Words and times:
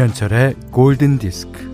김현철의 0.00 0.54
골든 0.70 1.18
디스크. 1.18 1.68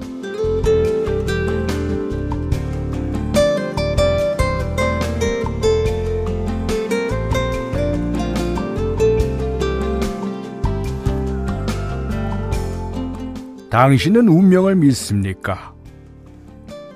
당신은 13.70 14.26
운명을 14.26 14.74
믿습니까? 14.74 15.72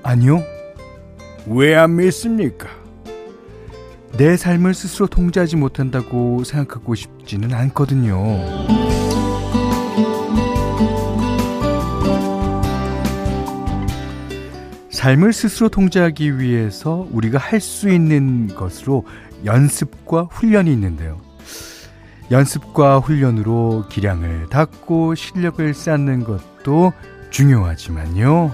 아니요. 0.03 0.43
왜 1.47 1.77
안 1.77 1.95
믿습니까? 1.95 2.69
내 4.19 4.37
삶을 4.37 4.75
스스로 4.75 5.07
통제하지 5.07 5.55
못한다고 5.55 6.43
생각하고 6.43 6.97
싶지는 6.97 7.55
않거든요. 7.55 8.90
삶을 15.01 15.33
스스로 15.33 15.71
통제하기 15.71 16.39
위해서 16.39 17.09
우리가 17.11 17.39
할 17.39 17.59
수 17.59 17.89
있는 17.89 18.49
것으로 18.49 19.07
연습과 19.47 20.25
훈련이 20.31 20.71
있는데요. 20.75 21.19
연습과 22.31 22.99
훈련으로 22.99 23.87
기량을 23.89 24.51
닦고 24.51 25.15
실력을 25.15 25.73
쌓는 25.73 26.25
것도 26.25 26.93
중요하지만요. 27.31 28.53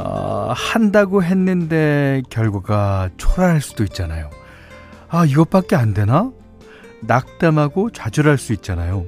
어, 0.00 0.52
한다고 0.52 1.22
했는데 1.22 2.22
결과가 2.28 3.10
초라할 3.18 3.60
수도 3.60 3.84
있잖아요. 3.84 4.41
아, 5.12 5.26
이것밖에 5.26 5.76
안 5.76 5.92
되나? 5.92 6.32
낙담하고 7.02 7.90
좌절할 7.90 8.38
수 8.38 8.54
있잖아요. 8.54 9.04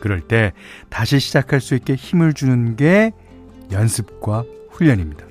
그럴 0.00 0.20
때 0.20 0.52
다시 0.90 1.20
시작할 1.20 1.60
수 1.60 1.76
있게 1.76 1.94
힘을 1.94 2.34
주는 2.34 2.74
게 2.74 3.12
연습과 3.70 4.44
훈련입니다. 4.70 5.24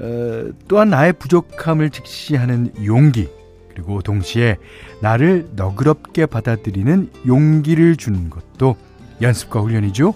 어, 0.00 0.50
또한 0.66 0.90
나의 0.90 1.12
부족함을 1.12 1.90
직시하는 1.90 2.72
용기, 2.84 3.28
그리고 3.70 4.02
동시에 4.02 4.56
나를 5.02 5.50
너그럽게 5.54 6.26
받아들이는 6.26 7.10
용기를 7.24 7.94
주는 7.94 8.30
것도 8.30 8.76
연습과 9.22 9.60
훈련이죠. 9.60 10.14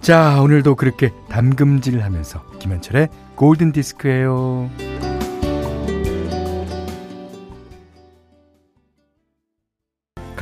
자, 0.00 0.40
오늘도 0.40 0.76
그렇게 0.76 1.10
담금질 1.28 2.02
하면서 2.02 2.42
김현철의 2.58 3.08
골든 3.34 3.72
디스크예요. 3.72 4.91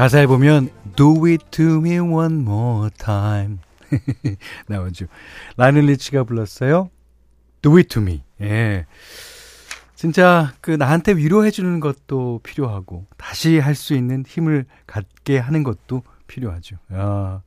가사에 0.00 0.26
보면 0.26 0.70
Do 0.96 1.26
it 1.26 1.44
to 1.50 1.76
me 1.76 1.98
one 1.98 2.36
more 2.40 2.88
time 2.96 3.58
나오죠. 4.66 5.04
라는 5.58 5.84
리치가 5.84 6.24
불렀어요. 6.24 6.88
Do 7.60 7.76
it 7.76 7.90
to 7.90 8.00
me. 8.00 8.22
예. 8.40 8.86
진짜 9.94 10.54
그 10.62 10.70
나한테 10.70 11.12
위로해 11.12 11.50
주는 11.50 11.80
것도 11.80 12.40
필요하고 12.42 13.04
다시 13.18 13.58
할 13.58 13.74
수 13.74 13.92
있는 13.92 14.24
힘을 14.26 14.64
갖게 14.86 15.36
하는 15.36 15.62
것도 15.62 16.02
필요하죠. 16.26 16.76
아. 16.92 17.42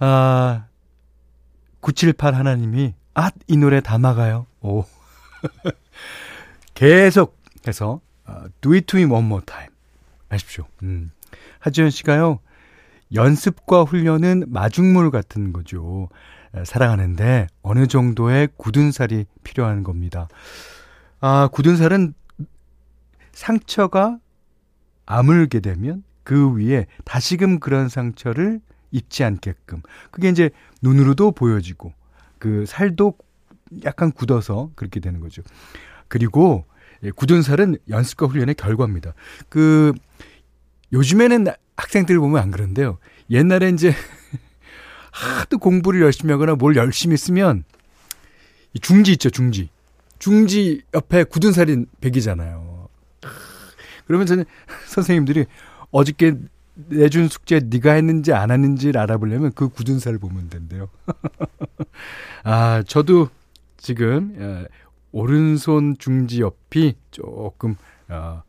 아. 0.00 0.66
978 1.80 2.34
하나님이 2.34 2.92
아, 3.14 3.30
이 3.46 3.56
노래 3.56 3.80
다 3.80 3.96
막아요. 3.96 4.44
오. 4.60 4.84
계속 6.74 7.40
해서 7.66 8.02
uh, 8.28 8.50
Do 8.60 8.74
it 8.74 8.84
to 8.88 9.00
me 9.00 9.10
one 9.10 9.24
more 9.24 9.42
time. 9.46 9.72
하십시오. 10.28 10.66
음. 10.82 11.12
하지연 11.64 11.88
씨가요. 11.88 12.40
연습과 13.14 13.84
훈련은 13.84 14.44
마중물 14.48 15.10
같은 15.10 15.54
거죠. 15.54 16.10
살아가는데 16.66 17.46
어느 17.62 17.86
정도의 17.86 18.50
굳은 18.58 18.92
살이 18.92 19.24
필요한 19.44 19.82
겁니다. 19.82 20.28
아, 21.20 21.48
굳은 21.50 21.78
살은 21.78 22.12
상처가 23.32 24.18
아물게 25.06 25.60
되면 25.60 26.04
그 26.22 26.54
위에 26.54 26.86
다시금 27.06 27.60
그런 27.60 27.88
상처를 27.88 28.60
입지 28.90 29.24
않게끔 29.24 29.80
그게 30.10 30.28
이제 30.28 30.50
눈으로도 30.82 31.32
보여지고 31.32 31.94
그 32.38 32.66
살도 32.66 33.14
약간 33.84 34.12
굳어서 34.12 34.70
그렇게 34.74 35.00
되는 35.00 35.20
거죠. 35.20 35.40
그리고 36.08 36.66
굳은 37.16 37.40
살은 37.40 37.78
연습과 37.88 38.26
훈련의 38.26 38.54
결과입니다. 38.54 39.14
그 39.48 39.94
요즘에는 40.92 41.46
학생들 41.76 42.18
보면 42.18 42.42
안 42.42 42.50
그런데요. 42.50 42.98
옛날에 43.30 43.70
이제 43.70 43.92
하도 45.10 45.58
공부를 45.58 46.02
열심히 46.02 46.32
하거나 46.32 46.54
뭘 46.54 46.76
열심히 46.76 47.16
쓰면 47.16 47.64
중지 48.80 49.12
있죠, 49.12 49.30
중지. 49.30 49.70
중지 50.18 50.82
옆에 50.94 51.24
굳은 51.24 51.52
살인 51.52 51.86
백이잖아요. 52.00 52.88
그러면 54.06 54.26
저는 54.26 54.44
선생님들이 54.86 55.46
어저께 55.90 56.36
내준 56.74 57.28
숙제 57.28 57.60
네가 57.64 57.92
했는지 57.92 58.32
안 58.32 58.50
했는지를 58.50 59.00
알아보려면 59.00 59.52
그 59.54 59.68
굳은 59.68 59.98
살을 59.98 60.18
보면 60.18 60.48
된대요. 60.48 60.88
아, 62.42 62.82
저도 62.86 63.28
지금 63.76 64.34
어, 64.38 64.64
오른손 65.12 65.96
중지 65.98 66.40
옆이 66.40 66.94
조금 67.10 67.76
어, 68.08 68.42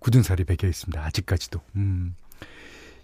굳은 0.00 0.22
살이 0.22 0.44
배겨 0.44 0.66
있습니다. 0.66 1.00
아직까지도. 1.02 1.60
음. 1.76 2.16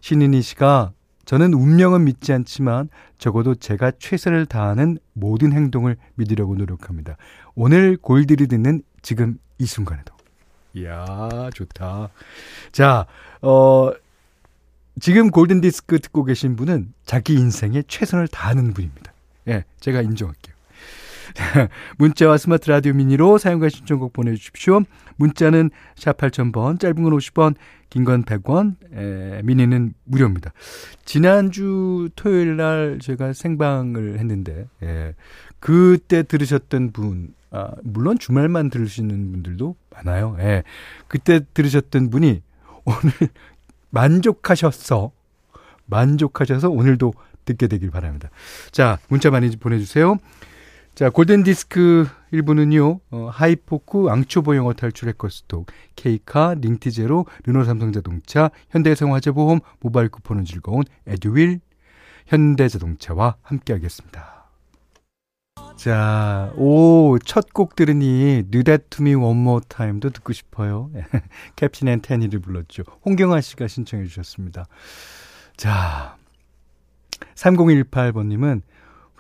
신인희 0.01 0.43
씨가 0.43 0.93
저는 1.25 1.55
운명은 1.55 2.05
믿지 2.05 2.33
않지만 2.33 2.89
적어도 3.19 3.55
제가 3.55 3.93
최선을 3.99 4.47
다하는 4.47 4.99
모든 5.12 5.53
행동을 5.53 5.97
믿으려고 6.15 6.55
노력합니다. 6.55 7.17
오늘 7.55 7.97
골드를 7.97 8.49
듣는 8.49 8.83
지금 9.03 9.39
이 9.59 9.67
순간에도. 9.67 10.15
이야, 10.75 11.51
좋다. 11.55 12.11
자, 12.71 13.06
어, 13.41 13.91
지금 15.01 15.31
골든디스크 15.31 15.99
듣고 16.01 16.25
계신 16.25 16.56
분은 16.56 16.93
자기 17.05 17.35
인생에 17.35 17.83
최선을 17.89 18.29
다하는 18.29 18.73
분입니다. 18.73 19.12
예, 19.49 19.65
제가 19.81 20.03
인정할게요. 20.03 20.56
문자와 21.98 22.37
스마트 22.38 22.70
라디오 22.70 22.92
미니로 22.92 23.38
사용과 23.38 23.69
신청곡 23.69 24.12
보내주십시오. 24.12 24.82
문자는 25.16 25.70
샵 25.97 26.16
8000번, 26.19 26.78
짧은 26.81 27.03
건 27.03 27.12
50원, 27.12 27.54
긴 27.91 28.04
건 28.04 28.25
100원, 28.25 28.75
에, 28.94 29.42
미니는 29.42 29.94
무료입니다. 30.04 30.53
지난주 31.04 32.09
토요일 32.16 32.56
날 32.56 32.98
제가 33.00 33.32
생방을 33.32 34.19
했는데, 34.19 34.66
예, 34.82 35.14
그때 35.60 36.22
들으셨던 36.22 36.92
분, 36.92 37.34
아, 37.50 37.70
물론 37.82 38.19
주말만 38.19 38.70
들으시는 38.70 39.32
분들도 39.32 39.76
많아요. 39.91 40.37
예, 40.41 40.62
그때 41.08 41.41
들으셨던 41.54 42.10
분이 42.10 42.43
오늘 42.84 43.12
만족하셨어. 43.91 45.12
만족하셔서 45.87 46.69
오늘도 46.69 47.14
듣게 47.44 47.69
되길 47.69 47.91
바랍니다. 47.91 48.28
자, 48.72 48.98
문자 49.08 49.31
많이 49.31 49.48
보내주세요. 49.56 50.17
자, 50.96 51.10
골든디스크 51.10 52.08
1부는요, 52.32 53.00
어, 53.10 53.28
하이포크, 53.31 54.08
앙초보 54.08 54.56
영어 54.56 54.72
탈출 54.72 55.10
해커스톡, 55.10 55.66
케이카, 55.94 56.54
링티제로, 56.54 57.26
르노 57.44 57.64
삼성자동차, 57.64 58.50
현대생활화재보험, 58.70 59.60
모바일 59.81 60.08
쿠폰은 60.08 60.46
즐거운 60.46 60.84
에듀윌, 61.06 61.60
현대자동차와 62.28 63.37
함께하겠습니다. 63.43 64.48
자, 65.76 66.50
오, 66.56 67.19
첫 67.19 67.48
곡 67.52 67.76
들으니 67.76 68.43
New 68.50 68.64
to 68.64 68.78
Me 69.00 69.14
One 69.16 69.38
More 69.38 69.66
Time도 69.69 70.08
듣고 70.08 70.32
싶어요. 70.32 70.90
Captain 71.56 71.88
and 71.88 72.00
Tennille를 72.00 72.41
불렀죠. 72.40 72.84
홍경아 73.04 73.43
씨가 73.43 73.69
신청해 73.69 74.06
주셨습니다. 74.06 74.66
자, 75.58 76.16
3018번님은 77.34 78.62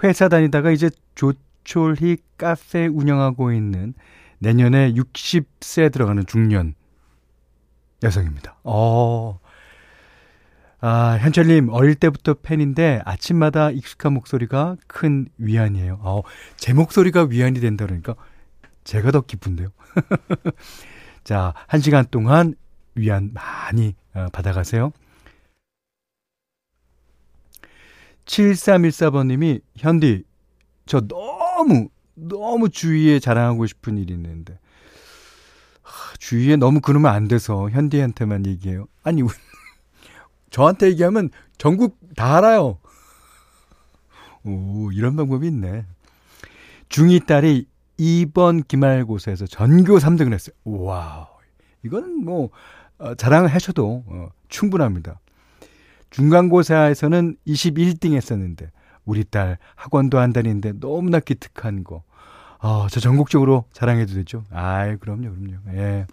회사 0.02 0.30
다니다가 0.30 0.70
이제 0.70 0.88
조, 1.14 1.34
조촐히 1.66 2.16
카페 2.38 2.86
운영하고 2.86 3.52
있는 3.52 3.92
내년에 4.38 4.94
60세 4.94 5.92
들어가는 5.92 6.24
중년 6.26 6.74
여성입니다. 8.02 8.56
어. 8.62 9.40
아, 10.80 11.18
현철님, 11.20 11.70
어릴 11.70 11.96
때부터 11.96 12.34
팬인데 12.34 13.02
아침마다 13.04 13.70
익숙한 13.70 14.12
목소리가 14.12 14.76
큰 14.86 15.26
위안이에요. 15.38 15.98
어, 16.02 16.22
제 16.56 16.72
목소리가 16.72 17.24
위안이 17.24 17.60
된다 17.60 17.84
그러니까 17.86 18.14
제가 18.84 19.10
더 19.10 19.22
기쁜데요. 19.22 19.68
자, 21.24 21.54
한 21.66 21.80
시간 21.80 22.06
동안 22.10 22.54
위안 22.94 23.32
많이 23.32 23.96
어, 24.14 24.28
받아가세요. 24.32 24.92
7314번님이, 28.26 29.62
현디, 29.76 30.24
저 30.84 31.00
너무 31.00 31.35
너무 32.14 32.68
주위에 32.70 33.18
자랑하고 33.18 33.66
싶은 33.66 33.98
일이 33.98 34.14
있는데 34.14 34.58
주위에 36.18 36.56
너무 36.56 36.80
그러면 36.80 37.12
안 37.12 37.28
돼서 37.28 37.70
현디한테만 37.70 38.46
얘기해요. 38.46 38.86
아니 39.02 39.22
저한테 40.50 40.88
얘기하면 40.88 41.30
전국 41.58 41.98
다 42.16 42.36
알아요. 42.36 42.78
오 44.44 44.90
이런 44.92 45.16
방법이 45.16 45.46
있네. 45.46 45.84
중2 46.88 47.26
딸이 47.26 47.66
이번 47.98 48.66
기말고사에서 48.66 49.46
전교 49.46 49.98
3등을 49.98 50.32
했어요. 50.32 50.54
와우. 50.64 51.26
이거는 51.84 52.24
뭐, 52.24 52.50
어, 52.98 53.14
자랑을 53.14 53.48
하셔도 53.48 54.04
어, 54.06 54.28
충분합니다. 54.48 55.20
중간고사에서는 56.10 57.36
21등 57.46 58.14
했었는데, 58.14 58.70
우리 59.06 59.24
딸 59.24 59.56
학원도 59.76 60.18
안 60.18 60.34
다니는데 60.34 60.74
너무나 60.80 61.20
기특한 61.20 61.84
거. 61.84 62.02
어, 62.58 62.88
저 62.90 63.00
전국적으로 63.00 63.64
자랑해도 63.72 64.14
되죠? 64.14 64.44
아이, 64.50 64.96
그럼요, 64.96 65.30
그럼요. 65.30 65.58
예. 65.74 66.06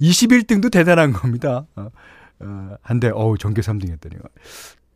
21등도 0.00 0.72
대단한 0.72 1.12
겁니다. 1.12 1.66
어, 1.76 1.88
어, 2.40 2.76
한데, 2.82 3.10
어우, 3.10 3.38
전교 3.38 3.60
3등 3.60 3.90
했더니. 3.90 4.16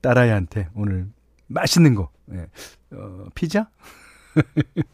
딸아이한테 0.00 0.68
오늘 0.74 1.08
맛있는 1.48 1.94
거, 1.94 2.10
예. 2.32 2.46
어, 2.92 3.26
피자? 3.34 3.68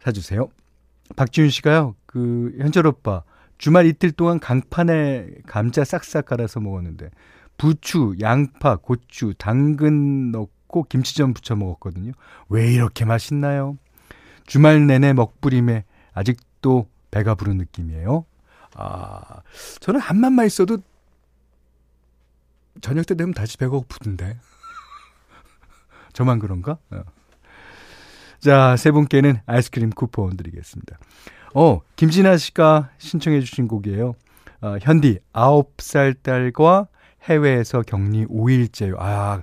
사주세요. 0.00 0.48
박지윤 1.16 1.50
씨가요, 1.50 1.94
그, 2.06 2.54
현철 2.58 2.86
오빠, 2.86 3.22
주말 3.58 3.86
이틀 3.86 4.10
동안 4.10 4.40
강판에 4.40 5.28
감자 5.46 5.84
싹싹 5.84 6.26
갈아서 6.26 6.60
먹었는데, 6.60 7.10
부추, 7.56 8.16
양파, 8.20 8.76
고추, 8.76 9.34
당근 9.38 10.32
넣고 10.32 10.53
김치전 10.82 11.32
부쳐 11.32 11.54
먹었거든요. 11.56 12.12
왜 12.48 12.72
이렇게 12.72 13.04
맛있나요? 13.04 13.78
주말 14.46 14.86
내내 14.86 15.12
먹부림에 15.12 15.84
아직도 16.12 16.88
배가 17.10 17.34
부른 17.34 17.56
느낌이에요. 17.58 18.26
아, 18.76 19.42
저는 19.80 20.00
한 20.00 20.18
맛만 20.18 20.46
있어도 20.46 20.78
저녁 22.80 23.06
때 23.06 23.14
되면 23.14 23.32
다시 23.32 23.56
배가 23.56 23.70
고프던데. 23.70 24.36
저만 26.12 26.40
그런가? 26.40 26.78
어. 26.90 27.04
자, 28.40 28.76
세 28.76 28.90
분께는 28.90 29.40
아이스크림 29.46 29.90
쿠폰 29.90 30.36
드리겠습니다. 30.36 30.98
어, 31.54 31.80
김진아 31.96 32.36
씨가 32.36 32.90
신청해 32.98 33.40
주신 33.40 33.68
곡이에요. 33.68 34.14
어, 34.60 34.76
현디, 34.80 35.20
9살 35.32 36.22
딸과 36.22 36.88
해외에서 37.22 37.82
격리 37.82 38.26
5일째요. 38.26 38.96
아, 38.98 39.42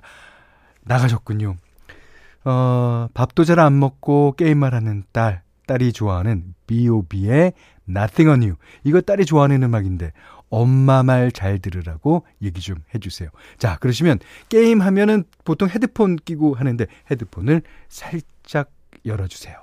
나가셨군요. 0.84 1.56
어, 2.44 3.08
밥도 3.14 3.44
잘 3.44 3.58
안 3.60 3.78
먹고 3.78 4.34
게임만 4.36 4.74
하는 4.74 5.04
딸, 5.12 5.42
딸이 5.66 5.92
좋아하는 5.92 6.54
B.O.B의 6.66 7.52
Nothing 7.88 8.28
on 8.28 8.42
You. 8.42 8.56
이거 8.84 9.00
딸이 9.00 9.24
좋아하는 9.26 9.62
음악인데, 9.62 10.12
엄마 10.50 11.02
말 11.02 11.30
잘 11.30 11.58
들으라고 11.60 12.26
얘기 12.42 12.60
좀 12.60 12.76
해주세요. 12.94 13.30
자, 13.58 13.76
그러시면 13.80 14.18
게임 14.48 14.82
하면은 14.82 15.24
보통 15.44 15.68
헤드폰 15.68 16.16
끼고 16.16 16.54
하는데 16.54 16.84
헤드폰을 17.10 17.62
살짝 17.88 18.70
열어주세요. 19.06 19.56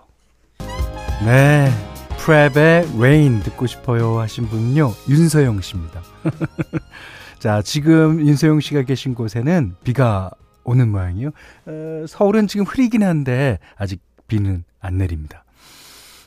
네. 1.26 1.70
프랩의 2.18 2.98
Rain 2.98 3.42
듣고 3.44 3.66
싶어요 3.68 4.20
하신 4.20 4.48
분은요, 4.48 4.92
윤서영 5.10 5.62
씨입니다. 5.62 6.02
자, 7.40 7.62
지금 7.62 8.20
윤서영 8.26 8.60
씨가 8.60 8.82
계신 8.84 9.16
곳에는 9.16 9.76
비가 9.84 10.30
오는 10.70 10.90
모양이요. 10.90 11.30
어, 11.66 12.06
서울은 12.08 12.48
지금 12.48 12.66
흐리긴 12.66 13.04
한데, 13.04 13.60
아직 13.76 14.02
비는 14.28 14.64
안 14.80 14.98
내립니다. 14.98 15.44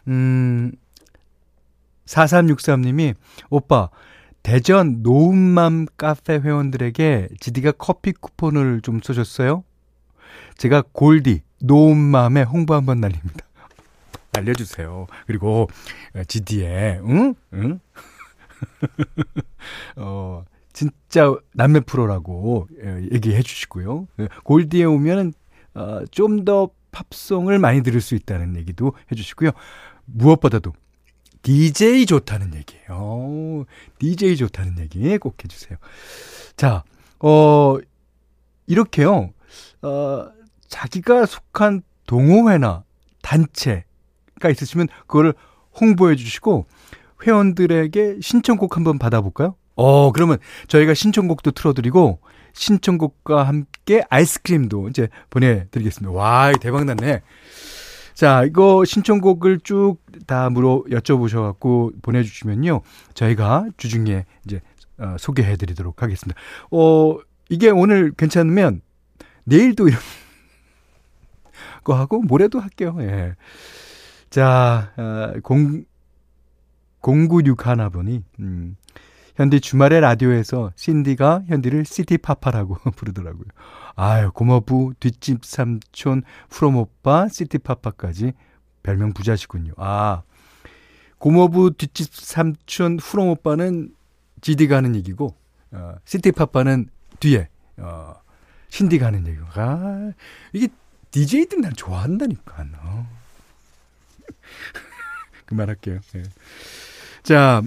음, 0.08 0.72
4363님이, 2.06 3.14
오빠, 3.50 3.88
대전 4.42 5.02
노은맘 5.02 5.86
카페 5.96 6.34
회원들에게 6.34 7.28
지디가 7.38 7.72
커피 7.72 8.12
쿠폰을 8.12 8.80
좀 8.82 9.00
써줬어요? 9.00 9.62
제가 10.58 10.82
골디, 10.92 11.42
노은맘에 11.60 12.42
홍보 12.42 12.74
한번 12.74 13.00
날립니다. 13.00 13.46
알려주세요. 14.36 15.06
그리고 15.26 15.68
GD에 16.26 17.00
응? 17.04 17.34
응? 17.52 17.80
어, 19.96 20.44
진짜 20.72 21.34
남매 21.54 21.80
프로라고 21.80 22.68
얘기해 23.12 23.42
주시고요. 23.42 24.08
골디에 24.44 24.84
오면은 24.84 25.32
어, 25.74 26.00
좀 26.10 26.44
더 26.44 26.70
팝송을 26.92 27.58
많이 27.58 27.82
들을 27.82 28.00
수 28.00 28.14
있다는 28.14 28.56
얘기도 28.56 28.92
해 29.10 29.16
주시고요. 29.16 29.50
무엇보다도 30.04 30.72
DJ 31.42 32.06
좋다는 32.06 32.54
얘기예요. 32.54 33.64
DJ 33.98 34.36
좋다는 34.36 34.78
얘기 34.78 35.18
꼭 35.18 35.42
해주세요. 35.42 35.78
자, 36.56 36.84
어, 37.18 37.78
이렇게요. 38.66 39.32
어, 39.82 40.28
자기가 40.68 41.26
속한 41.26 41.82
동호회나 42.06 42.84
단체가 43.22 44.50
있으시면 44.50 44.88
그거를 45.06 45.34
홍보해 45.80 46.14
주시고 46.14 46.66
회원들에게 47.26 48.18
신청곡 48.20 48.76
한번 48.76 48.98
받아볼까요? 48.98 49.56
어, 49.74 50.12
그러면 50.12 50.38
저희가 50.68 50.94
신청곡도 50.94 51.52
틀어드리고 51.52 52.20
신청곡과 52.52 53.44
함께 53.44 54.04
아이스크림도 54.10 54.88
이제 54.88 55.08
보내드리겠습니다. 55.30 56.12
와, 56.12 56.52
대박 56.60 56.84
났네. 56.84 57.22
자, 58.14 58.44
이거 58.44 58.84
신청곡을 58.84 59.60
쭉 59.60 60.02
다 60.26 60.50
물어 60.50 60.84
여쭤보셔갖고 60.90 62.02
보내주시면요. 62.02 62.82
저희가 63.14 63.66
주중에 63.76 64.24
이제 64.44 64.60
어, 64.98 65.16
소개해드리도록 65.18 66.02
하겠습니다. 66.02 66.40
어, 66.70 67.16
이게 67.48 67.70
오늘 67.70 68.12
괜찮으면 68.12 68.82
내일도 69.44 69.88
이런 69.88 70.00
거 71.84 71.94
하고 71.94 72.20
모레도 72.22 72.60
할게요. 72.60 72.96
예. 73.00 73.34
자, 74.30 74.92
어, 74.96 75.32
공, 75.42 75.84
096 77.00 77.66
하나분이, 77.66 78.22
음, 78.40 78.76
현디 79.36 79.60
주말에 79.60 80.00
라디오에서 80.00 80.72
신디가 80.76 81.44
현디를 81.46 81.84
시티파파라고 81.84 82.76
부르더라고요. 82.96 83.44
아유, 83.94 84.30
고모부, 84.32 84.94
뒷집 85.00 85.44
삼촌, 85.44 86.22
프롬오빠, 86.48 87.28
시티파파까지 87.28 88.32
별명 88.82 89.12
부자시군요. 89.12 89.72
아, 89.76 90.22
고모부, 91.18 91.72
뒷집 91.76 92.14
삼촌, 92.14 92.96
프롬오빠는 92.96 93.94
지디가 94.40 94.76
하는 94.76 94.96
얘기고, 94.96 95.36
어, 95.72 95.94
시티파파는 96.04 96.88
뒤에, 97.20 97.48
어, 97.78 98.14
신디가 98.68 99.06
하는 99.06 99.26
얘기고. 99.26 99.46
아, 99.54 100.12
이게 100.52 100.68
DJ들 101.10 101.60
난 101.60 101.72
좋아한다니까. 101.74 102.66
어. 102.82 103.06
그만할게요. 105.46 106.00
네. 106.12 106.22
자, 107.22 107.62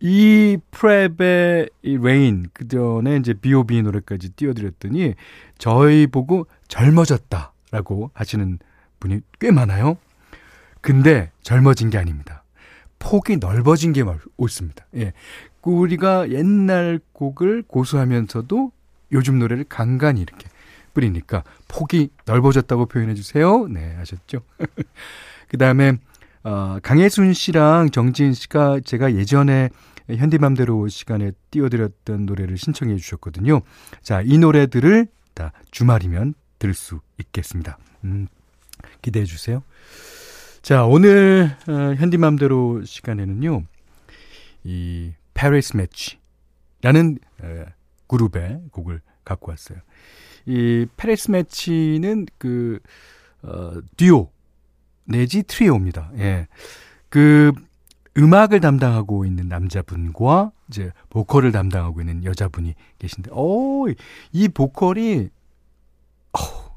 이 0.00 0.56
Prep의 0.70 1.70
이 1.82 1.98
Rain 1.98 2.46
그 2.54 2.66
전에 2.66 3.16
이제 3.16 3.34
B.O.B 3.34 3.82
노래까지 3.82 4.30
띄워드렸더니 4.30 5.14
저희 5.58 6.06
보고 6.06 6.46
젊어졌다라고 6.68 8.10
하시는 8.14 8.58
분이 8.98 9.20
꽤 9.38 9.50
많아요. 9.50 9.98
근데 10.80 11.30
젊어진 11.42 11.90
게 11.90 11.98
아닙니다. 11.98 12.44
폭이 12.98 13.38
넓어진 13.38 13.92
게 13.92 14.02
옳습니다. 14.36 14.86
예. 14.96 15.12
우리가 15.62 16.30
옛날 16.30 17.00
곡을 17.12 17.64
고수하면서도 17.66 18.72
요즘 19.12 19.38
노래를 19.38 19.64
간간히 19.68 20.22
이렇게 20.22 20.48
뿌리니까 20.94 21.44
폭이 21.68 22.10
넓어졌다고 22.24 22.86
표현해 22.86 23.14
주세요. 23.14 23.66
네, 23.68 23.96
아셨죠? 24.00 24.42
그 25.48 25.58
다음에, 25.58 25.98
어, 26.42 26.78
강혜순 26.82 27.34
씨랑 27.34 27.90
정지인 27.90 28.32
씨가 28.32 28.80
제가 28.84 29.14
예전에 29.14 29.68
현디맘대로 30.16 30.88
시간에 30.88 31.32
띄워드렸던 31.50 32.26
노래를 32.26 32.58
신청해 32.58 32.96
주셨거든요. 32.96 33.62
자, 34.02 34.22
이 34.24 34.38
노래들을 34.38 35.06
다 35.34 35.52
주말이면 35.70 36.34
들을 36.58 36.74
수 36.74 37.00
있겠습니다. 37.18 37.78
음, 38.04 38.26
기대해 39.02 39.24
주세요. 39.24 39.62
자, 40.62 40.84
오늘 40.84 41.56
어, 41.68 41.94
현디맘대로 41.94 42.84
시간에는요. 42.84 43.64
이 44.64 45.12
Paris 45.34 45.76
Match라는 45.76 47.18
에, 47.42 47.64
그룹의 48.06 48.60
곡을 48.72 49.00
갖고 49.24 49.52
왔어요. 49.52 49.78
이 50.46 50.86
페리스 50.96 51.30
매치는 51.30 52.26
그 52.38 52.80
어, 53.42 53.80
듀오 53.96 54.30
내지 55.04 55.42
트리오입니다. 55.42 56.12
예. 56.18 56.46
그 57.08 57.52
음악을 58.16 58.60
담당하고 58.60 59.24
있는 59.24 59.48
남자분과 59.48 60.52
이제 60.68 60.92
보컬을 61.10 61.52
담당하고 61.52 62.00
있는 62.00 62.24
여자분이 62.24 62.74
계신데, 62.98 63.30
어, 63.32 63.84
이 64.32 64.48
보컬이 64.48 65.28
어, 66.32 66.76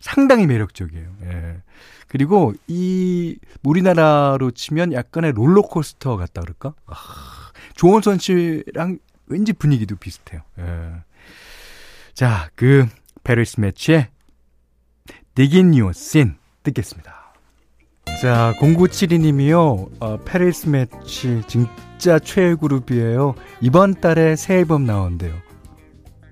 상당히 0.00 0.46
매력적이에요. 0.46 1.16
예. 1.24 1.62
그리고 2.08 2.54
이 2.68 3.38
우리나라로 3.64 4.52
치면 4.52 4.92
약간의 4.92 5.32
롤러코스터 5.32 6.16
같다 6.16 6.42
그럴까? 6.42 6.74
아, 6.86 6.94
조원선 7.74 8.18
씨랑 8.18 8.98
왠지 9.26 9.52
분위기도 9.52 9.96
비슷해요. 9.96 10.42
예. 10.58 10.92
자, 12.14 12.48
그 12.54 12.86
Paris 13.24 13.60
Match의 13.60 14.08
Digging 15.34 15.78
Your 15.78 15.90
Scene 15.90 16.36
듣겠습니다. 16.62 17.25
자, 18.20 18.54
0972님이요. 18.58 19.90
어, 20.00 20.16
Paris 20.24 20.68
Match 20.68 21.42
진짜 21.46 22.18
최애 22.18 22.54
그룹이에요. 22.54 23.34
이번 23.60 23.94
달에 23.94 24.36
새 24.36 24.54
앨범 24.54 24.86
나온대요. 24.86 25.34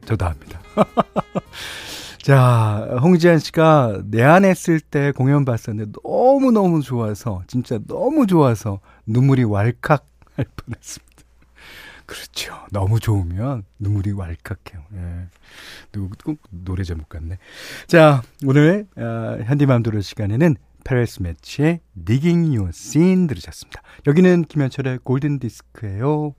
저도 0.07 0.25
압니다. 0.25 0.61
자, 2.23 2.89
홍지한 3.03 3.39
씨가 3.39 4.01
내한했을 4.07 4.81
때 4.81 5.13
공연 5.13 5.45
봤었는데 5.45 5.93
너무너무 6.03 6.81
좋아서, 6.81 7.43
진짜 7.49 7.79
너무 7.87 8.27
좋아서 8.27 8.81
눈물이 9.05 9.45
왈칵 9.45 10.07
할 10.37 10.47
뻔했습니다. 10.57 11.15
그렇죠. 12.07 12.55
너무 12.71 12.99
좋으면 12.99 13.65
눈물이 13.79 14.13
왈칵해요. 14.13 14.85
예. 14.95 15.27
누구, 15.93 16.17
꼭 16.25 16.39
노래 16.51 16.83
제목 16.83 17.11
같네. 17.11 17.37
자, 17.87 18.23
오늘, 18.43 18.87
어, 18.97 19.39
현디맘도로 19.45 20.01
시간에는 20.01 20.57
페레스 20.85 21.23
매치의 21.23 21.81
Digging 22.05 22.57
Your 22.57 22.69
Scene 22.69 23.27
들으셨습니다. 23.27 23.83
여기는 24.07 24.45
김현철의 24.45 24.99
골든 25.03 25.39
디스크예요. 25.41 26.35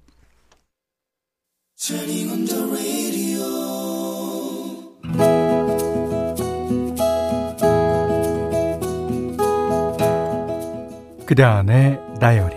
그대 11.26 11.42
안의 11.42 12.00
다이어리 12.20 12.56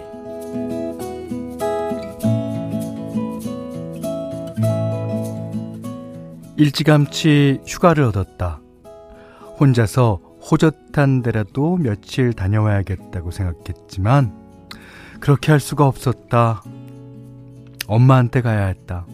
일찌감치 6.58 7.60
휴가를 7.66 8.04
얻었다. 8.04 8.60
혼자서 9.58 10.27
호젓한 10.50 11.22
데라도 11.22 11.76
며칠 11.76 12.32
다녀와야겠다고 12.32 13.30
생각했지만 13.30 14.32
그렇게 15.20 15.50
할 15.52 15.60
수가 15.60 15.86
없었다. 15.86 16.62
엄마한테 17.86 18.40
가야 18.40 18.66
했다. 18.66 19.06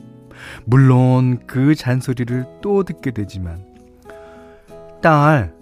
물론 0.65 1.41
그 1.47 1.75
잔소리를 1.75 2.45
또 2.61 2.83
듣게 2.85 3.11
되지만 3.11 3.65
딸, 5.01 5.55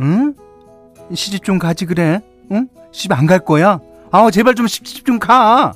응? 0.00 0.34
시집 1.14 1.44
좀 1.44 1.58
가지 1.58 1.86
그래? 1.86 2.20
응? 2.50 2.68
시집 2.92 3.12
안 3.12 3.26
갈 3.26 3.38
거야? 3.40 3.80
아, 4.10 4.30
제발 4.30 4.54
좀 4.54 4.66
시집 4.66 5.04
좀 5.06 5.18
가. 5.18 5.72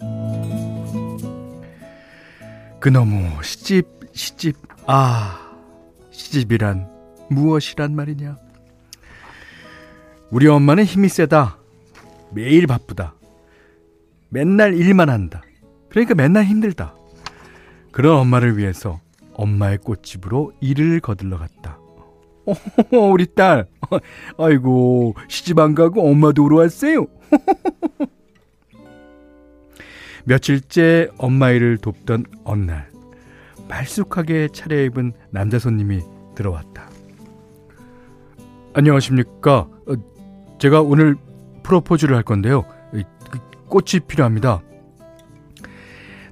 그놈의 2.80 3.32
시집, 3.42 3.86
시집, 4.12 4.56
아, 4.86 5.38
시집이란 6.10 6.88
무엇이란 7.30 7.94
말이냐? 7.96 8.36
우리 10.30 10.49
엄마는 10.49 10.85
힘이 10.85 11.09
세다. 11.09 11.59
매일 12.33 12.66
바쁘다. 12.66 13.14
맨날 14.28 14.75
일만 14.75 15.09
한다. 15.09 15.42
그러니까 15.88 16.14
맨날 16.14 16.45
힘들다. 16.45 16.95
그런 17.92 18.18
엄마를 18.18 18.59
위해서 18.59 19.00
엄마의 19.35 19.78
꽃집으로 19.78 20.52
일을 20.61 21.00
거들러 21.00 21.38
갔다. 21.38 21.78
어, 22.47 22.99
우리 23.11 23.26
딸. 23.35 23.66
아이고, 24.38 25.14
시집 25.28 25.59
안 25.59 25.75
가고 25.75 26.09
엄마도 26.09 26.45
오러 26.45 26.59
왔어요. 26.59 27.06
며칠째 30.25 31.09
엄마 31.18 31.50
일을 31.50 31.78
돕던 31.78 32.26
어느 32.45 32.64
날, 32.64 32.90
말쑥하게 33.68 34.49
차려입은 34.52 35.12
남자 35.30 35.59
손님이 35.59 36.02
들어왔다. 36.35 36.90
안녕하십니까. 38.75 39.68
어, 40.56 40.58
제가 40.58 40.82
오늘 40.82 41.16
프로포즈를 41.62 42.16
할 42.16 42.22
건데요. 42.22 42.64
그 43.30 43.38
꽃이 43.68 44.00
필요합니다. 44.06 44.60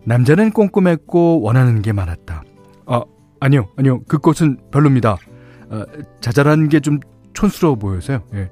남자는 0.04 0.50
꼼꼼했고 0.52 1.40
원하는 1.40 1.82
게 1.82 1.92
많았다. 1.92 2.42
아, 2.86 3.02
아니요, 3.40 3.68
아니요. 3.76 4.02
그 4.06 4.18
꽃은 4.18 4.58
별로입니다. 4.70 5.16
아, 5.70 5.86
자잘한 6.20 6.68
게 6.68 6.80
좀 6.80 7.00
촌스러워 7.32 7.74
보여서요. 7.76 8.22
예. 8.34 8.50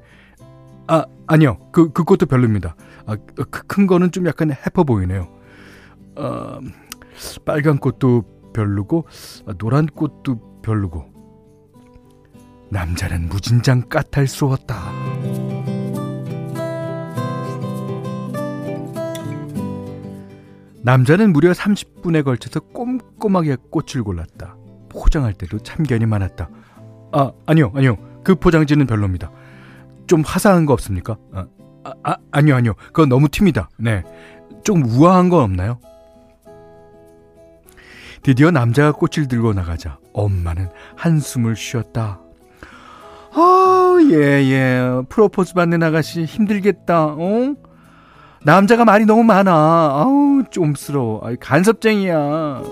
아, 0.89 1.05
아니요. 1.27 1.59
그, 1.73 1.91
그 1.93 2.03
꽃도 2.05 2.27
별로입니다. 2.27 2.75
아, 3.07 3.17
그 3.17 3.67
큰 3.67 3.87
거는 3.87 4.11
좀 4.11 4.27
약간 4.27 4.51
해퍼 4.51 4.83
보이네요. 4.85 5.29
아, 6.17 6.59
빨간 7.45 7.79
꽃도 7.79 8.25
별로고, 8.53 9.07
아, 9.47 9.53
노란 9.59 9.87
꽃도 9.87 10.61
별로고. 10.63 11.12
남자는 12.73 13.29
무진장 13.29 13.83
까탈스러웠다. 13.91 14.75
남자는 20.81 21.35
무려 21.35 21.53
30분에 21.53 22.25
걸쳐서 22.25 22.61
꼼꼼하게 22.61 23.57
꽃을 23.71 24.03
골랐다. 24.03 24.57
포장할 24.89 25.35
때도 25.35 25.59
참견이 25.59 26.07
많았다. 26.07 26.49
아, 27.13 27.33
아니요, 27.45 27.73
아니요. 27.75 27.99
그 28.25 28.35
포장지는 28.35 28.87
별로입니다. 28.87 29.31
좀 30.07 30.23
화사한 30.23 30.65
거 30.65 30.73
없습니까? 30.73 31.19
아, 31.35 31.47
아, 31.85 31.93
아 32.03 32.17
아니요, 32.31 32.57
아니요. 32.57 32.73
그건 32.87 33.11
너무 33.11 33.29
튑니다. 33.29 33.69
네. 33.77 34.03
좀 34.65 34.83
우아한 34.83 35.29
건 35.29 35.43
없나요? 35.43 35.79
드디어 38.23 38.51
남자가 38.51 38.93
꽃을 38.93 39.29
들고 39.29 39.53
나가자 39.53 39.99
엄마는 40.15 40.71
한숨을 40.97 41.55
쉬었다. 41.55 42.22
아, 43.35 43.99
예, 44.11 44.17
예. 44.17 45.03
프로포즈 45.09 45.55
받는 45.55 45.83
아가씨 45.83 46.25
힘들겠다, 46.25 47.07
어? 47.07 47.55
남자가 48.45 48.85
말이 48.85 49.07
너무 49.07 49.23
많아. 49.23 49.53
아우, 49.53 50.43
좀스러워. 50.51 51.21
아, 51.25 51.35
간섭쟁이야. 51.41 52.63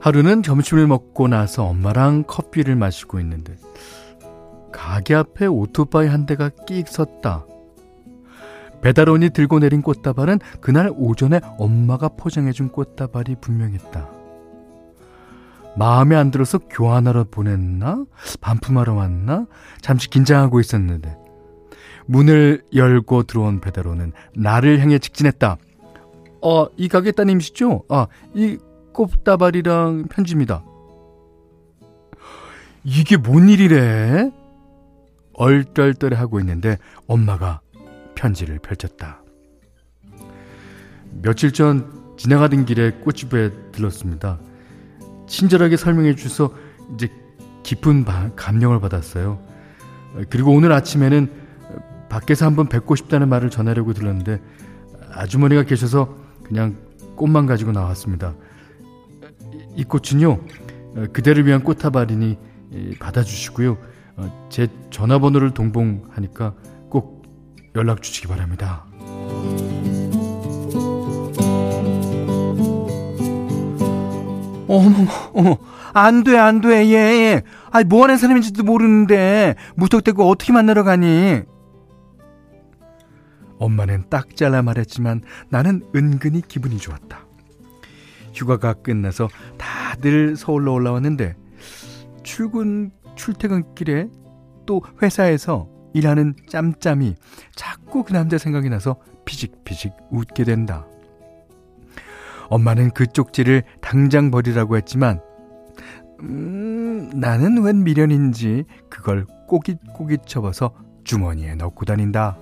하루는 0.00 0.42
점심을 0.42 0.86
먹고 0.86 1.28
나서 1.28 1.64
엄마랑 1.64 2.24
커피를 2.26 2.74
마시고 2.74 3.20
있는데 3.20 3.54
가게 4.72 5.14
앞에 5.14 5.46
오토바이 5.46 6.08
한 6.08 6.24
대가 6.24 6.48
끽 6.66 6.88
섰다. 6.88 7.44
배달원이 8.82 9.30
들고 9.30 9.58
내린 9.58 9.82
꽃다발은 9.82 10.38
그날 10.60 10.90
오전에 10.94 11.40
엄마가 11.58 12.08
포장해준 12.08 12.70
꽃다발이 12.70 13.36
분명했다. 13.40 14.08
마음에 15.76 16.16
안 16.16 16.30
들어서 16.30 16.58
교환하러 16.58 17.24
보냈나? 17.30 18.04
반품하러 18.40 18.94
왔나? 18.94 19.46
잠시 19.80 20.08
긴장하고 20.10 20.60
있었는데 20.60 21.16
문을 22.06 22.64
열고 22.74 23.24
들어온 23.24 23.60
배달원은 23.60 24.12
나를 24.34 24.80
향해 24.80 24.98
직진했다. 24.98 25.56
어, 26.42 26.66
이 26.76 26.88
가게 26.88 27.12
따님이시죠? 27.12 27.84
아, 27.88 28.06
이 28.34 28.58
꽃다발이랑 28.92 30.06
편지입니다. 30.10 30.64
이게 32.82 33.16
뭔 33.16 33.48
일이래? 33.48 34.30
얼떨떨해 35.34 36.16
하고 36.16 36.40
있는데 36.40 36.78
엄마가 37.06 37.60
편지를 38.20 38.58
펼쳤다. 38.58 39.22
며칠 41.22 41.52
전 41.52 42.14
지나가던 42.18 42.66
길에 42.66 42.90
꽃집에 42.90 43.50
들렀습니다. 43.72 44.38
친절하게 45.26 45.78
설명해 45.78 46.16
주셔서 46.16 46.54
이제 46.94 47.08
깊은 47.62 48.04
감명을 48.36 48.78
받았어요. 48.80 49.42
그리고 50.28 50.52
오늘 50.52 50.70
아침에는 50.72 51.30
밖에서 52.10 52.44
한번 52.44 52.68
뵙고 52.68 52.94
싶다는 52.94 53.30
말을 53.30 53.48
전하려고 53.48 53.94
들렀는데 53.94 54.40
아주머니가 55.12 55.62
계셔서 55.62 56.14
그냥 56.42 56.76
꽃만 57.16 57.46
가지고 57.46 57.72
나왔습니다. 57.72 58.34
이 59.76 59.84
꽃은요, 59.84 60.30
어, 60.32 61.04
그대를 61.12 61.46
위한 61.46 61.62
꽃다발이니 61.62 62.36
받아주시고요. 62.98 63.78
어, 64.16 64.48
제 64.50 64.68
전화번호를 64.90 65.52
동봉하니까 65.52 66.50
꼭 66.50 66.70
연락 67.74 68.02
주시기 68.02 68.28
바랍니다. 68.28 68.84
어머, 74.68 75.06
어머, 75.32 75.58
안 75.92 76.22
돼, 76.22 76.38
안 76.38 76.60
돼, 76.60 76.86
예, 76.86 76.94
예. 76.94 77.42
아니, 77.72 77.84
뭐 77.84 78.04
하는 78.04 78.16
사람인지도 78.16 78.62
모르는데, 78.62 79.56
무턱대고 79.74 80.28
어떻게 80.28 80.52
만나러 80.52 80.84
가니? 80.84 81.42
엄마는 83.58 84.04
딱 84.08 84.36
잘라 84.36 84.62
말했지만 84.62 85.22
나는 85.50 85.82
은근히 85.94 86.40
기분이 86.40 86.78
좋았다. 86.78 87.26
휴가가 88.34 88.72
끝나서 88.72 89.28
다들 89.58 90.36
서울로 90.36 90.72
올라왔는데 90.72 91.36
출근 92.22 92.90
출퇴근길에 93.16 94.08
또 94.66 94.82
회사에서 95.02 95.68
일하는 95.92 96.34
짬짬이 96.48 97.14
자꾸 97.54 98.04
그 98.04 98.12
남자 98.12 98.38
생각이 98.38 98.68
나서 98.68 98.96
피식피식 99.24 99.92
웃게 100.10 100.44
된다. 100.44 100.86
엄마는 102.48 102.90
그 102.90 103.06
쪽지를 103.06 103.62
당장 103.80 104.30
버리라고 104.30 104.76
했지만 104.76 105.20
음, 106.20 107.10
나는 107.14 107.62
웬 107.62 107.84
미련인지 107.84 108.64
그걸 108.88 109.24
꼬깃꼬깃 109.46 110.26
접어서 110.26 110.74
주머니에 111.04 111.54
넣고 111.54 111.84
다닌다. 111.84 112.36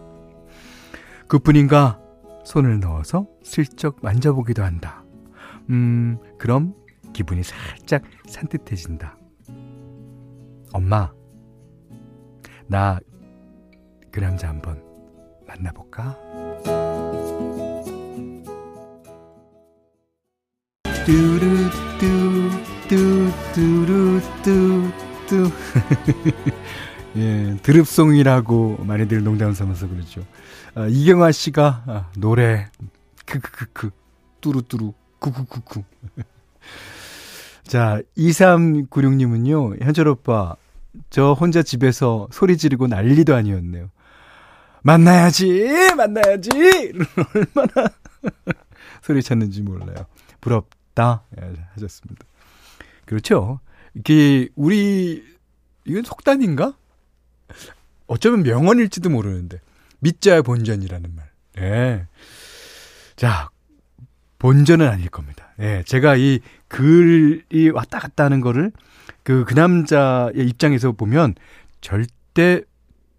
그뿐인가 1.28 2.00
손을 2.44 2.80
넣어서 2.80 3.26
슬쩍 3.44 3.98
만져보기도 4.02 4.62
한다. 4.62 5.04
음, 5.70 6.18
그럼 6.38 6.74
기분이 7.12 7.42
살짝 7.42 8.02
산뜻해진다. 8.26 9.16
엄마, 10.72 11.12
나 12.66 12.98
그 14.10 14.20
남자 14.20 14.48
한번 14.48 14.82
만나볼까? 15.46 16.16
뚜루뚜 21.04 22.50
뚜뚜루뚜뚜 22.88 24.32
예, 27.16 27.56
드릅송이라고 27.62 28.84
많이들 28.84 29.24
농담 29.24 29.54
삼아서 29.54 29.88
그러죠. 29.88 30.24
아, 30.74 30.86
이경아 30.86 31.32
씨가 31.32 31.84
아, 31.86 32.10
노래 32.16 32.70
크크크크 33.26 33.90
뚜루뚜루 34.40 34.92
쿠쿠쿠쿠 35.18 35.84
자, 37.68 38.00
2396님은요, 38.16 39.82
현철 39.82 40.08
오빠, 40.08 40.56
저 41.10 41.34
혼자 41.34 41.62
집에서 41.62 42.26
소리 42.30 42.56
지르고 42.56 42.86
난리도 42.86 43.34
아니었네요. 43.34 43.90
만나야지! 44.88 45.92
만나야지! 45.98 46.50
얼마나 47.34 47.90
소리 49.02 49.22
쳤는지 49.22 49.60
몰라요. 49.60 50.06
부럽다. 50.40 51.24
예, 51.38 51.52
하셨습니다. 51.74 52.24
그렇죠. 53.04 53.60
이게, 53.92 54.48
우리, 54.54 55.22
이건 55.84 56.04
속담인가? 56.04 56.74
어쩌면 58.06 58.42
명언일지도 58.42 59.10
모르는데. 59.10 59.60
믿자야 59.98 60.40
본전이라는 60.40 61.14
말. 61.14 61.30
예. 61.58 62.06
자, 63.14 63.50
본전은 64.38 64.88
아닐 64.88 65.10
겁니다. 65.10 65.52
예, 65.60 65.82
제가 65.84 66.16
이 66.16 66.40
글이 66.68 67.70
왔다 67.74 67.98
갔다 67.98 68.24
하는 68.24 68.40
거를 68.40 68.72
그, 69.22 69.44
그 69.44 69.52
남자의 69.52 70.48
입장에서 70.48 70.92
보면 70.92 71.34
절대 71.82 72.62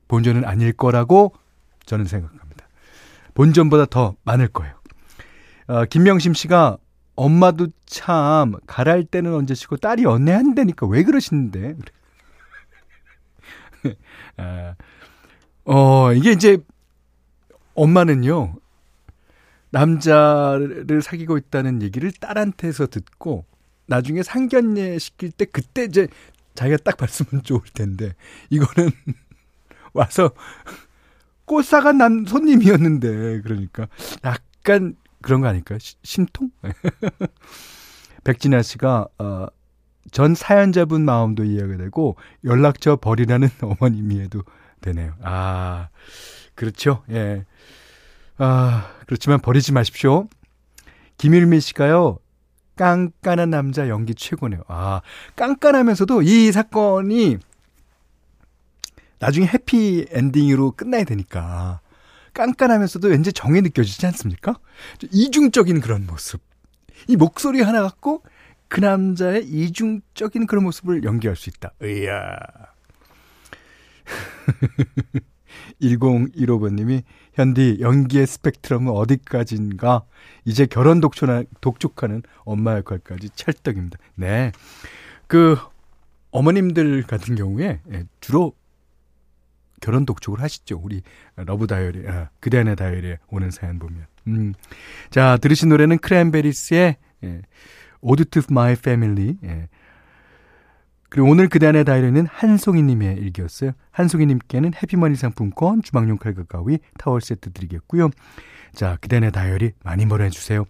본전은 0.07 0.45
아닐 0.45 0.73
거라고 0.73 1.35
저는 1.89 2.05
생각합니다. 2.05 2.67
본전보다 3.33 3.87
더 3.87 4.15
많을 4.23 4.47
거예요. 4.47 4.75
어, 5.65 5.85
김명심 5.85 6.35
씨가 6.35 6.77
엄마도 7.15 7.67
참 7.87 8.53
가랄 8.67 9.05
때는 9.05 9.33
언제 9.33 9.55
시고 9.55 9.77
딸이 9.77 10.03
연애한다니까 10.03 10.85
왜 10.85 11.01
그러시는데? 11.01 11.77
아, 14.37 14.75
어, 15.65 16.13
이게 16.13 16.31
이제 16.31 16.59
엄마는요. 17.73 18.53
남자를 19.71 21.01
사귀고 21.01 21.39
있다는 21.39 21.81
얘기를 21.81 22.11
딸한테서 22.11 22.85
듣고 22.85 23.45
나중에 23.87 24.21
상견례 24.21 24.99
시킬 24.99 25.31
때 25.31 25.45
그때 25.45 25.85
이제 25.85 26.07
자기가 26.53 26.77
딱 26.83 26.97
봤으면 26.97 27.41
좋을 27.41 27.61
텐데 27.73 28.13
이거는 28.51 28.91
와서 29.93 30.31
꽃사간 31.49 31.97
난 31.97 32.25
손님이었는데 32.27 33.41
그러니까 33.41 33.87
약간 34.23 34.95
그런 35.23 35.41
거 35.41 35.47
아닐까요? 35.47 35.79
시, 35.79 35.95
심통? 36.03 36.51
백진아 38.23 38.61
씨가 38.61 39.07
어, 39.17 39.47
전 40.11 40.35
사연자분 40.35 41.03
마음도 41.03 41.43
이해가 41.43 41.77
되고 41.77 42.17
연락처 42.43 42.97
버리라는 42.97 43.49
어머님 43.63 44.11
이해도 44.11 44.43
되네요. 44.81 45.13
아 45.23 45.89
그렇죠. 46.53 47.03
예. 47.09 47.45
아, 48.37 48.93
그렇지만 49.05 49.39
버리지 49.39 49.73
마십시오. 49.73 50.27
김일미 51.17 51.59
씨가요, 51.59 52.19
깐깐한 52.77 53.49
남자 53.49 53.89
연기 53.89 54.15
최고네요. 54.15 54.61
아, 54.67 55.01
깐깐하면서도 55.35 56.21
이 56.21 56.51
사건이 56.51 57.37
나중에 59.19 59.47
해피 59.47 60.07
엔딩으로 60.09 60.71
끝나야 60.71 61.03
되니까. 61.03 61.81
깐깐하면서도 62.33 63.07
왠지 63.09 63.33
정이 63.33 63.61
느껴지지 63.61 64.05
않습니까? 64.07 64.59
이중적인 65.11 65.81
그런 65.81 66.05
모습. 66.05 66.41
이 67.07 67.15
목소리 67.15 67.61
하나 67.61 67.81
갖고 67.81 68.23
그 68.67 68.79
남자의 68.79 69.45
이중적인 69.45 70.47
그런 70.47 70.63
모습을 70.63 71.03
연기할 71.03 71.35
수 71.35 71.49
있다. 71.49 71.73
으야. 71.81 72.37
1015번님이 75.81 77.03
현디 77.33 77.77
연기의 77.81 78.27
스펙트럼은 78.27 78.89
어디까지인가? 78.89 80.03
이제 80.45 80.65
결혼 80.65 80.99
독촉하, 80.99 81.43
독촉하는 81.61 82.23
엄마 82.43 82.77
역할까지 82.77 83.29
찰떡입니다. 83.35 83.97
네. 84.15 84.51
그 85.27 85.57
어머님들 86.31 87.03
같은 87.03 87.35
경우에 87.35 87.79
예, 87.91 88.03
주로 88.19 88.53
결혼 89.81 90.05
독촉을 90.05 90.41
하시죠. 90.41 90.79
우리 90.83 91.01
love 91.35 91.67
다이어리, 91.67 92.07
아, 92.07 92.29
그대 92.39 92.59
안의 92.59 92.75
다이어리에 92.75 93.17
오는 93.29 93.51
사연 93.51 93.79
보면. 93.79 94.05
음. 94.27 94.53
자, 95.09 95.37
들으신 95.37 95.69
노래는 95.69 95.97
Cranberries의 95.99 96.97
예, 97.23 97.41
Ode 98.01 98.25
to 98.25 98.43
My 98.49 98.73
Family. 98.73 99.37
예. 99.43 99.67
그리고 101.09 101.27
오늘 101.29 101.49
그대안의 101.49 101.85
다이어리는 101.85 102.27
한송이님의 102.27 103.17
일기였어요. 103.17 103.71
한송이님께는 103.91 104.73
해피머니 104.81 105.15
상품권, 105.15 105.81
주방용 105.81 106.17
칼과 106.17 106.43
가위, 106.43 106.77
타월 106.99 107.21
세트 107.21 107.51
드리겠고요. 107.51 108.11
자, 108.73 108.97
그대안의 109.01 109.31
다이어리 109.31 109.73
많이 109.83 110.05
보내주세요. 110.05 110.65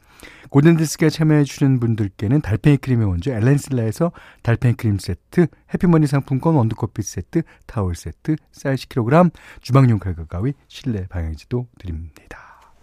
골든디스크에 0.50 1.10
참여해주시는 1.10 1.80
분들께는 1.80 2.42
달팽이 2.42 2.78
크림의 2.78 3.08
원조 3.08 3.32
엘렌슬라에서 3.32 4.12
달팽이 4.42 4.74
크림 4.74 4.98
세트, 4.98 5.48
해피머니 5.74 6.08
상품권 6.08 6.56
원두커피 6.56 7.02
세트, 7.04 7.44
타월 7.68 7.96
세트, 7.96 8.36
쌀 8.52 8.76
10kg, 8.76 9.32
주방용 9.62 10.00
칼과 10.00 10.26
가위, 10.26 10.54
실내 10.68 11.06
방향지도 11.08 11.68
드립니다. 11.78 12.74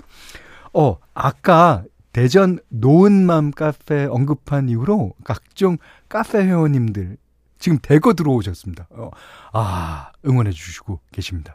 어, 0.72 0.98
아까 1.14 1.84
대전 2.12 2.58
노은맘 2.68 3.50
카페 3.50 4.04
언급한 4.04 4.68
이후로 4.68 5.14
각종 5.24 5.76
카페 6.08 6.38
회원님들 6.38 7.16
지금 7.58 7.78
대거 7.80 8.14
들어오셨습니다. 8.14 8.86
어, 8.90 9.10
아, 9.52 10.12
응원해 10.24 10.50
주시고 10.50 11.00
계십니다. 11.12 11.54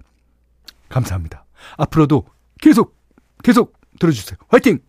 감사합니다. 0.90 1.46
앞으로도 1.78 2.26
계속, 2.60 3.01
계속 3.44 3.80
들어주세요. 4.00 4.38
화이팅! 4.50 4.80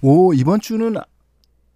오, 0.00 0.32
이번 0.32 0.60
주는 0.60 0.94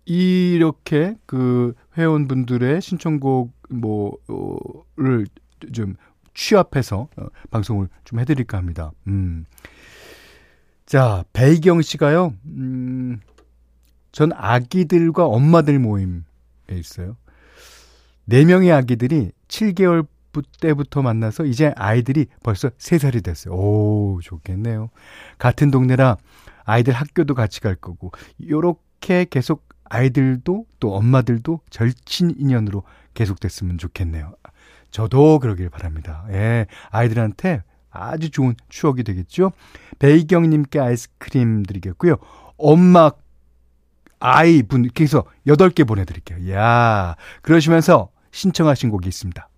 이렇게 0.04 1.16
그 1.26 1.74
회원분들의 1.96 2.80
신청곡 2.80 3.52
뭐를 3.68 5.26
좀 5.72 5.96
취합해서 6.34 7.08
어, 7.16 7.26
방송을 7.50 7.88
좀 8.04 8.18
해드릴까 8.20 8.56
합니다. 8.56 8.92
음. 9.06 9.44
자, 10.86 11.24
배경 11.32 11.80
씨가요, 11.80 12.34
음, 12.46 13.20
전 14.10 14.32
아기들과 14.34 15.26
엄마들 15.26 15.78
모임에 15.78 16.22
있어요. 16.70 17.16
4명의 18.28 18.72
아기들이 18.72 19.32
7개월 19.48 20.06
때부터 20.40 21.02
만나서 21.02 21.44
이제 21.44 21.74
아이들이 21.76 22.26
벌써 22.42 22.70
3살이 22.70 23.22
됐어요. 23.22 23.52
오, 23.52 24.20
좋겠네요. 24.22 24.88
같은 25.36 25.70
동네라 25.70 26.16
아이들 26.64 26.94
학교도 26.94 27.34
같이 27.34 27.60
갈 27.60 27.74
거고, 27.74 28.12
요렇게 28.48 29.26
계속 29.28 29.68
아이들도 29.90 30.64
또 30.80 30.94
엄마들도 30.94 31.60
절친 31.68 32.36
인연으로 32.38 32.84
계속됐으면 33.12 33.76
좋겠네요. 33.76 34.34
저도 34.90 35.38
그러길 35.38 35.68
바랍니다. 35.68 36.24
예, 36.30 36.66
아이들한테 36.90 37.62
아주 37.90 38.30
좋은 38.30 38.54
추억이 38.68 39.02
되겠죠. 39.02 39.52
베이경님께 39.98 40.80
아이스크림 40.80 41.62
드리겠고요. 41.64 42.16
엄마 42.56 43.10
아이 44.18 44.62
분께서 44.62 45.24
8개 45.46 45.86
보내드릴게요. 45.86 46.52
야 46.54 47.16
그러시면서 47.42 48.10
신청하신 48.30 48.90
곡이 48.90 49.08
있습니다. 49.08 49.48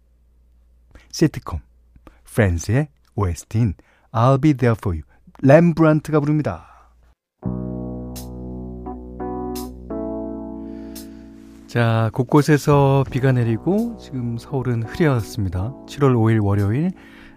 세트콤, 1.15 1.61
프렌즈의 2.25 2.89
OST인 3.15 3.75
I'll 4.11 4.43
be 4.43 4.53
there 4.53 4.75
for 4.77 4.97
you. 4.97 5.03
렘브란트가 5.43 6.19
부릅니다. 6.19 6.91
자, 11.69 12.11
곳곳에서 12.13 13.05
비가 13.13 13.31
내리고 13.31 13.97
지금 14.01 14.39
서울은 14.39 14.83
흐렸습니다. 14.83 15.73
7월 15.87 16.17
5일 16.17 16.45
월요일 16.45 16.91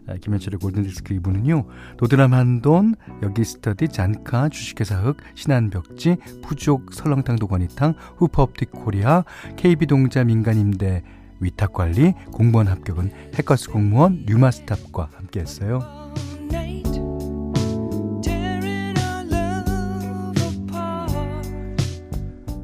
아, 0.07 0.15
김현철의 0.15 0.57
골든디스크 0.59 1.13
2부는요. 1.19 1.67
노드람 1.99 2.33
한돈, 2.33 2.95
여기 3.21 3.43
스터디, 3.43 3.89
잔카, 3.89 4.49
주식회사 4.49 4.95
흑, 5.01 5.17
신한벽지, 5.35 6.15
부족, 6.41 6.93
설렁탕 6.93 7.35
도가니탕, 7.35 7.93
후퍼업틱 8.17 8.71
코리아, 8.71 9.23
KB동자 9.57 10.23
민간임대 10.23 11.03
위탁관리, 11.39 12.13
공무원 12.31 12.67
합격은 12.67 13.11
해커스 13.35 13.69
공무원, 13.69 14.23
뉴마스탑과 14.27 15.09
함께했어요. 15.13 15.79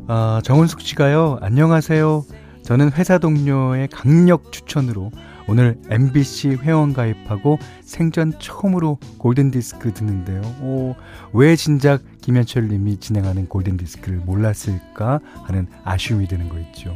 아, 0.07 0.41
정은숙 0.43 0.81
씨가요. 0.81 1.39
안녕하세요. 1.41 2.25
저는 2.63 2.91
회사 2.93 3.17
동료의 3.17 3.87
강력 3.89 4.51
추천으로 4.51 5.11
오늘 5.47 5.77
MBC 5.89 6.57
회원 6.61 6.93
가입하고 6.93 7.59
생전 7.81 8.33
처음으로 8.39 8.97
골든디스크 9.17 9.93
듣는데요. 9.93 10.41
오, 10.61 10.95
왜 11.33 11.55
진작 11.55 12.01
김현철 12.21 12.69
님이 12.69 12.97
진행하는 12.97 13.47
골든디스크를 13.47 14.19
몰랐을까 14.19 15.19
하는 15.43 15.67
아쉬움이 15.83 16.27
드는 16.27 16.47
거 16.47 16.57
있죠. 16.59 16.95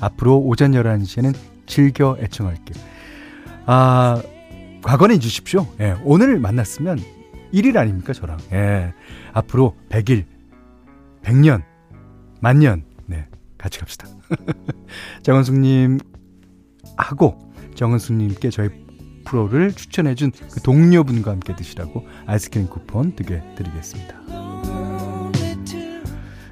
앞으로 0.00 0.38
오전 0.38 0.72
11시에는 0.72 1.34
즐겨 1.66 2.16
애청할게요. 2.20 2.82
아, 3.66 4.22
과거는 4.82 5.20
주십시오. 5.20 5.66
예, 5.80 5.96
오늘 6.04 6.38
만났으면 6.38 6.98
1일 7.52 7.76
아닙니까, 7.76 8.12
저랑. 8.12 8.38
예, 8.52 8.94
앞으로 9.32 9.76
100일, 9.88 10.24
100년, 11.22 11.62
만년, 12.40 12.84
네, 13.06 13.26
같이 13.58 13.78
갑시다. 13.78 14.08
정원숙님 15.22 15.98
하고 16.96 17.52
정은숙님께 17.74 18.50
저희 18.50 18.70
프로를 19.24 19.72
추천해준 19.72 20.32
그 20.52 20.60
동료분과 20.62 21.30
함께 21.30 21.54
드시라고 21.54 22.06
아이스크림 22.26 22.68
쿠폰 22.68 23.14
두개 23.14 23.42
드리겠습니다. 23.56 24.18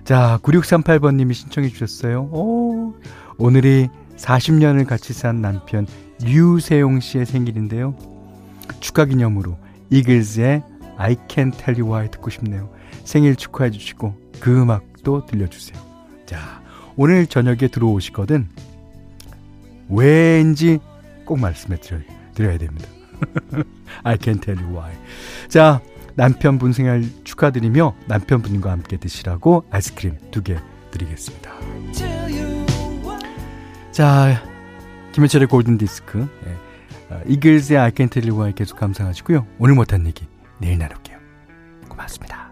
자, 0.04 0.38
9638번님이 0.42 1.34
신청해 1.34 1.68
주셨어요. 1.70 2.28
오, 2.30 2.94
오늘이 3.38 3.88
40년을 4.16 4.86
같이 4.86 5.12
산 5.12 5.42
남편 5.42 5.86
류세용 6.22 7.00
씨의 7.00 7.26
생일인데요. 7.26 7.96
축하 8.80 9.04
기념으로 9.04 9.58
이글즈의 9.90 10.62
I 10.96 11.16
Can 11.28 11.50
Tell 11.50 11.80
You 11.80 11.92
Why 11.92 12.10
듣고 12.10 12.30
싶네요. 12.30 12.70
생일 13.04 13.36
축하해 13.36 13.70
주시고 13.70 14.14
그 14.40 14.62
음악도 14.62 15.26
들려주세요. 15.26 15.78
자, 16.24 16.62
오늘 16.96 17.26
저녁에 17.26 17.68
들어오시거든 17.68 18.48
왠지 19.88 20.78
꼭 21.24 21.38
말씀해 21.38 21.78
드려, 21.80 21.98
드려야 22.34 22.58
됩니다. 22.58 22.88
I 24.02 24.16
can 24.20 24.40
tell 24.40 24.60
you 24.62 24.74
why. 24.76 24.92
자, 25.48 25.80
남편분 26.14 26.72
생일 26.72 27.10
축하드리며 27.24 27.94
남편분과 28.06 28.70
함께 28.70 28.96
드시라고 28.96 29.64
아이스크림 29.70 30.16
두 30.30 30.42
개 30.42 30.56
드리겠습니다. 30.90 31.52
자, 33.96 34.42
김현철의 35.12 35.48
골든 35.48 35.78
디스크. 35.78 36.28
예. 36.46 37.14
어, 37.14 37.22
이글스의 37.24 37.78
I 37.78 37.92
can 37.96 38.10
tell 38.10 38.28
you 38.28 38.38
why 38.38 38.54
계속 38.54 38.78
감상하시고요. 38.78 39.46
오늘 39.58 39.74
못한 39.74 40.06
얘기 40.06 40.26
내일 40.58 40.76
나눌게요. 40.76 41.16
고맙습니다. 41.88 42.45